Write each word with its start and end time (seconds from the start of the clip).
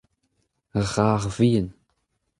ur 0.77 0.85
c'har 0.93 1.23
vihan. 1.35 1.69